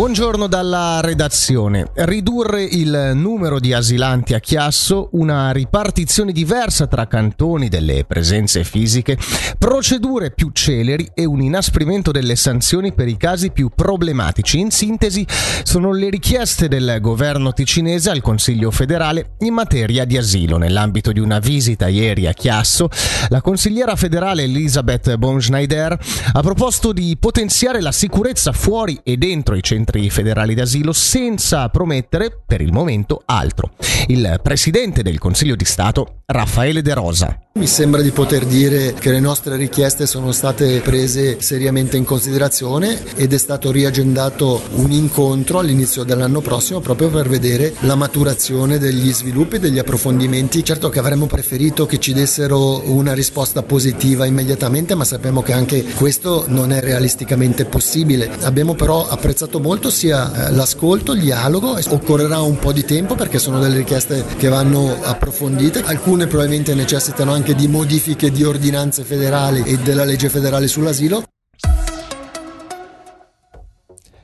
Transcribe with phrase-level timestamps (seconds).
[0.00, 1.90] Buongiorno dalla redazione.
[1.92, 9.18] Ridurre il numero di asilanti a Chiasso, una ripartizione diversa tra cantoni delle presenze fisiche,
[9.58, 14.58] procedure più celeri e un inasprimento delle sanzioni per i casi più problematici.
[14.58, 15.26] In sintesi,
[15.64, 20.56] sono le richieste del governo ticinese al Consiglio federale in materia di asilo.
[20.56, 22.88] Nell'ambito di una visita ieri a Chiasso,
[23.28, 25.98] la consigliera federale Elisabeth Bonschneider
[26.32, 31.68] ha proposto di potenziare la sicurezza fuori e dentro i centri centri federali d'asilo senza
[31.68, 33.72] promettere per il momento altro.
[34.06, 37.38] Il presidente del Consiglio di Stato, Raffaele De Rosa.
[37.52, 42.96] Mi sembra di poter dire che le nostre richieste sono state prese seriamente in considerazione
[43.16, 49.12] ed è stato riagendato un incontro all'inizio dell'anno prossimo proprio per vedere la maturazione degli
[49.12, 50.64] sviluppi e degli approfondimenti.
[50.64, 55.82] Certo che avremmo preferito che ci dessero una risposta positiva immediatamente, ma sappiamo che anche
[55.82, 58.30] questo non è realisticamente possibile.
[58.42, 63.40] Abbiamo però apprezzato molto sia eh, l'ascolto, il dialogo, occorrerà un po' di tempo perché
[63.40, 69.62] sono delle richieste che vanno approfondite, alcune probabilmente necessitano anche di modifiche di ordinanze federali
[69.62, 71.24] e della legge federale sull'asilo.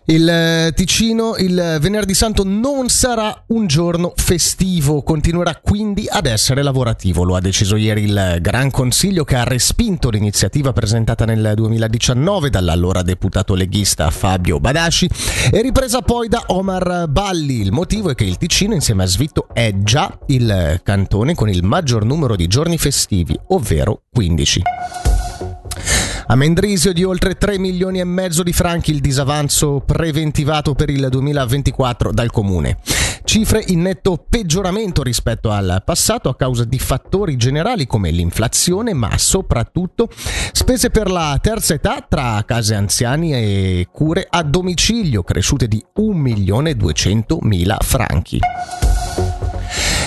[0.08, 6.62] Il eh, Ticino il venerdì santo non sarà un giorno festivo, continuerà quindi ad essere
[6.62, 7.24] lavorativo.
[7.24, 13.02] Lo ha deciso ieri il Gran Consiglio che ha respinto l'iniziativa presentata nel 2019 dall'allora
[13.02, 15.10] deputato leghista Fabio Badasci
[15.50, 17.60] e ripresa poi da Omar Balli.
[17.60, 21.64] Il motivo è che il Ticino insieme a Svitto è già il cantone con il
[21.64, 24.62] maggior numero di giorni festivi, ovvero 15.
[26.28, 31.06] A Mendrisio di oltre 3 milioni e mezzo di franchi il disavanzo preventivato per il
[31.08, 32.78] 2024 dal comune.
[33.22, 39.16] Cifre in netto peggioramento rispetto al passato a causa di fattori generali come l'inflazione, ma
[39.18, 40.08] soprattutto
[40.50, 47.76] spese per la terza età tra case anziani e cure a domicilio cresciute di 1.200.000
[47.82, 48.40] franchi.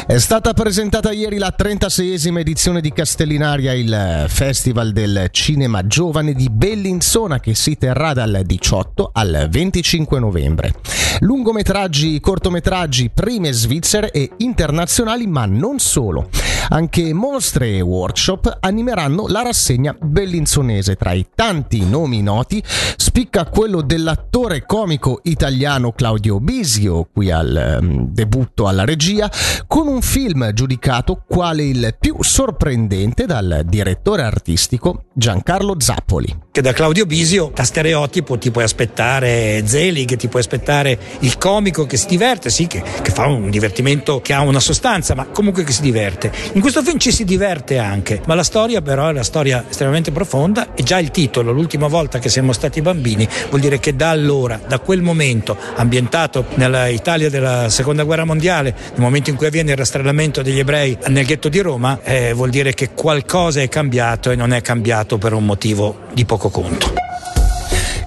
[0.09, 6.49] È stata presentata ieri la 36esima edizione di Castellinaria, il Festival del Cinema Giovane di
[6.49, 10.73] Bellinzona che si terrà dal 18 al 25 novembre.
[11.19, 16.29] Lungometraggi, cortometraggi, prime svizzere e internazionali, ma non solo.
[16.69, 20.95] Anche mostre e workshop animeranno la rassegna bellinzonese.
[20.95, 28.07] Tra i tanti nomi noti spicca quello dell'attore comico italiano Claudio Bisio, qui al um,
[28.11, 29.29] debutto alla regia,
[29.67, 36.47] con un film giudicato quale il più sorprendente dal direttore artistico Giancarlo Zappoli.
[36.59, 41.85] Che da Claudio Bisio, da stereotipo, ti puoi aspettare Zelig, ti puoi aspettare il comico
[41.85, 45.63] che si diverte, sì, che, che fa un divertimento che ha una sostanza, ma comunque
[45.63, 46.29] che si diverte.
[46.55, 50.11] In questo film ci si diverte anche, ma la storia però è una storia estremamente
[50.11, 54.09] profonda e già il titolo, l'ultima volta che siamo stati bambini, vuol dire che da
[54.09, 59.71] allora, da quel momento, ambientato nell'Italia della seconda guerra mondiale, nel momento in cui avviene
[59.71, 64.29] il rastrellamento degli ebrei nel ghetto di Roma, eh, vuol dire che qualcosa è cambiato
[64.29, 66.93] e non è cambiato per un motivo di conto.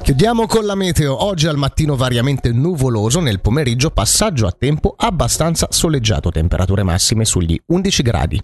[0.02, 1.24] Chiudiamo con la meteo.
[1.24, 7.60] Oggi al mattino variamente nuvoloso, nel pomeriggio passaggio a tempo abbastanza soleggiato, temperature massime sugli
[7.66, 8.42] 11 gradi.